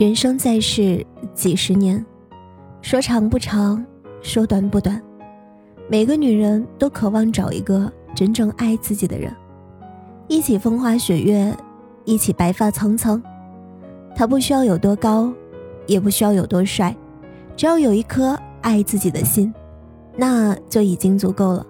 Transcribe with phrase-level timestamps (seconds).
[0.00, 2.02] 人生在世几十年，
[2.80, 3.84] 说长不长，
[4.22, 4.98] 说短不短。
[5.90, 9.30] 每个女人都渴望找一个真正爱自己的人，
[10.26, 11.54] 一起风花雪月，
[12.06, 13.22] 一起白发苍苍。
[14.16, 15.30] 他不需要有多高，
[15.86, 16.96] 也不需要有多帅，
[17.54, 19.52] 只要有一颗爱自己的心，
[20.16, 21.66] 那就已经足够了。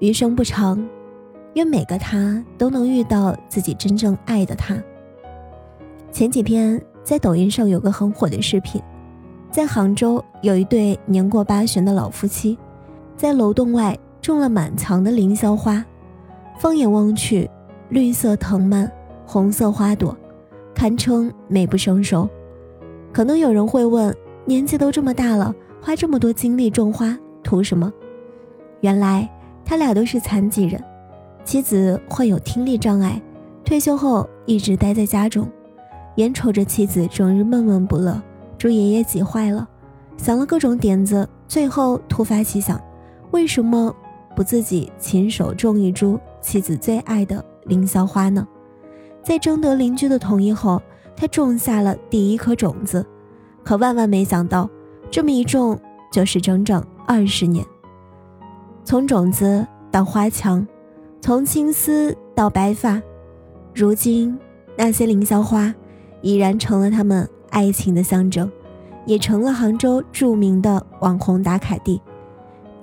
[0.00, 0.86] 余生不长，
[1.54, 4.76] 愿每个他都能遇到自己真正爱的他。
[6.12, 6.78] 前几天。
[7.06, 8.82] 在抖音上有个很火的视频，
[9.48, 12.58] 在杭州有一对年过八旬的老夫妻，
[13.16, 15.84] 在楼栋外种了满墙的凌霄花，
[16.58, 17.48] 放眼望去，
[17.90, 18.90] 绿色藤蔓，
[19.24, 20.16] 红色花朵，
[20.74, 22.28] 堪称美不胜收。
[23.12, 24.12] 可能有人会问，
[24.44, 27.92] 年纪都这么大了，花这么多精力种花，图什么？
[28.80, 29.30] 原来
[29.64, 30.82] 他俩都是残疾人，
[31.44, 33.22] 妻子患有听力障碍，
[33.64, 35.48] 退休后一直待在家中。
[36.16, 38.20] 眼瞅着妻子整日闷闷不乐，
[38.58, 39.68] 朱爷爷急坏了，
[40.16, 42.80] 想了各种点子，最后突发奇想，
[43.30, 43.94] 为什么
[44.34, 48.46] 不自己亲手种一株妻子最爱的凌霄花呢？
[49.22, 50.80] 在征得邻居的同意后，
[51.14, 53.04] 他种下了第一颗种子。
[53.62, 54.70] 可万万没想到，
[55.10, 55.78] 这么一种
[56.10, 57.66] 就是整整二十年，
[58.84, 60.66] 从种子到花墙，
[61.20, 63.02] 从青丝到白发，
[63.74, 64.38] 如今
[64.78, 65.74] 那些凌霄花。
[66.26, 68.50] 已然成了他们爱情的象征，
[69.04, 72.02] 也成了杭州著名的网红打卡地。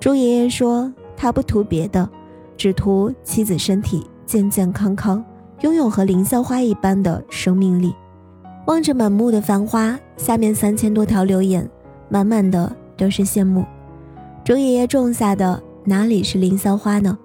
[0.00, 2.08] 朱爷爷说：“他不图别的，
[2.56, 5.22] 只图妻子身体健健康康，
[5.60, 7.94] 拥有和凌霄花一般的生命力。”
[8.66, 11.68] 望着满目的繁花，下面三千多条留言，
[12.08, 13.62] 满满的都是羡慕。
[14.42, 17.18] 朱爷爷种下的哪里是凌霄花呢？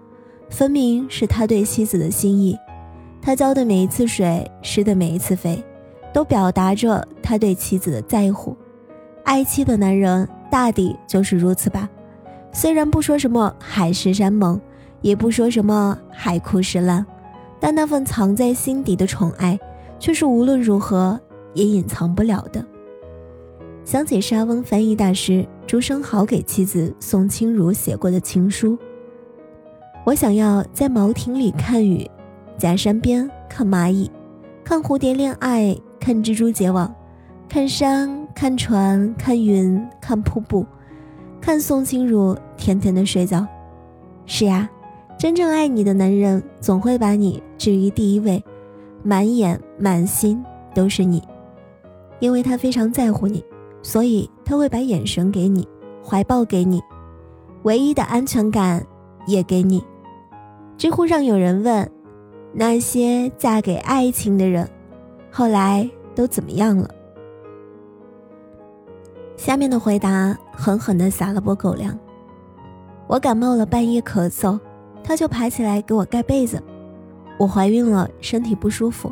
[0.49, 2.57] 分明是他对妻子的心意。
[3.21, 5.63] 他浇的每一次水，施的每一次肥。
[6.11, 8.55] 都表达着他对妻子的在乎，
[9.23, 11.89] 爱妻的男人大抵就是如此吧。
[12.51, 14.59] 虽然不说什么海誓山盟，
[15.01, 17.05] 也不说什么海枯石烂，
[17.59, 19.59] 但那份藏在心底的宠爱，
[19.99, 21.19] 却是无论如何
[21.53, 22.65] 也隐藏不了的。
[23.85, 28.77] 想起沙翁翻译大师朱生豪给妻子宋清如写过的情书
[30.05, 32.09] ：“我想要在茅亭里看雨，
[32.57, 34.09] 假山边看蚂蚁，
[34.63, 36.93] 看蝴蝶恋爱。”看蜘蛛结网，
[37.47, 40.65] 看山，看船，看云，看瀑布，
[41.41, 43.45] 看宋清如甜甜的睡觉。
[44.25, 44.69] 是呀，
[45.17, 48.43] 真正爱你的男人总会把你置于第一位，
[49.03, 50.43] 满眼满心
[50.73, 51.21] 都是你，
[52.19, 53.43] 因为他非常在乎你，
[53.81, 55.67] 所以他会把眼神给你，
[56.03, 56.81] 怀抱给你，
[57.63, 58.85] 唯一的安全感
[59.27, 59.83] 也给你。
[60.77, 61.91] 知乎上有人问，
[62.53, 64.69] 那些嫁给爱情的人。
[65.31, 66.89] 后来都怎么样了？
[69.37, 71.97] 下面的回答狠狠地撒了波狗粮。
[73.07, 74.59] 我感冒了，半夜咳嗽，
[75.03, 76.61] 他就爬起来给我盖被子。
[77.37, 79.11] 我怀孕了，身体不舒服，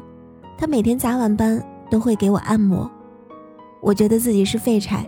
[0.58, 2.90] 他每天加完班都会给我按摩。
[3.80, 5.08] 我觉得自己是废柴，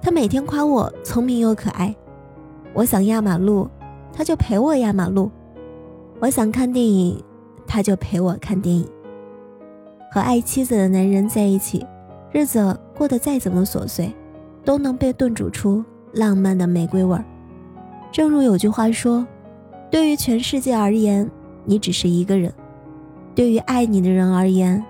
[0.00, 1.94] 他每天夸我聪明又可爱。
[2.72, 3.68] 我想压马路，
[4.12, 5.30] 他就陪我压马路。
[6.20, 7.22] 我想看电影，
[7.66, 8.88] 他就陪我看电影。
[10.10, 11.84] 和爱妻子的男人在一起，
[12.32, 14.12] 日子过得再怎么琐碎，
[14.64, 17.24] 都能被炖煮出浪漫的玫瑰味儿。
[18.10, 19.26] 正如有句话说
[19.90, 21.30] ：“对于全世界而言，
[21.64, 22.50] 你只是一个人；
[23.34, 24.82] 对于爱你的人而言，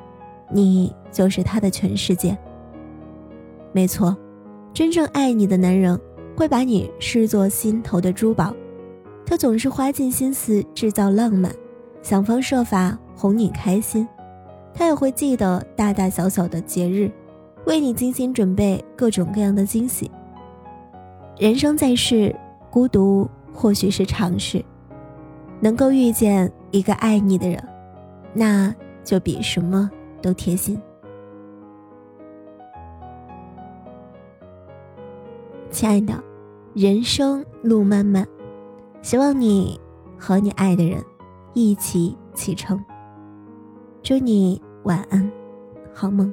[0.51, 2.37] 你就是他的全世界。”
[3.73, 4.17] 没错，
[4.73, 5.99] 真正爱你的男人
[6.37, 8.55] 会把你视作心头的珠宝，
[9.27, 11.53] 他总是花尽心思制造浪漫，
[12.03, 14.09] 想方设法哄你开心。
[14.79, 17.11] 他也会记得大大小小的节日，
[17.67, 20.09] 为你精心准备各种各样的惊喜。
[21.37, 22.33] 人生在世，
[22.71, 24.65] 孤独或许是常事，
[25.59, 27.61] 能够遇见一个爱你的人，
[28.33, 28.73] 那
[29.03, 29.91] 就比什么
[30.23, 30.81] 都贴心。
[35.73, 36.23] 亲爱的，
[36.73, 38.25] 人生路漫漫，
[39.03, 39.81] 希望你
[40.17, 41.03] 和你爱的人
[41.53, 42.81] 一起启程。
[44.05, 44.63] 祝你。
[44.85, 45.31] 晚安，
[45.93, 46.33] 好梦。